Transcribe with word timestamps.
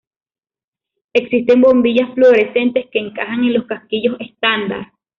Existen 1.13 1.61
bombillas 1.61 2.11
fluorescentes 2.15 2.87
que 2.91 2.97
encajan 2.97 3.41
en 3.43 3.53
los 3.53 3.67
casquillos 3.67 4.17
estándar. 4.19 4.91